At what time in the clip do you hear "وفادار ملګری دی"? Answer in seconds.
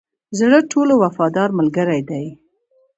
1.03-2.25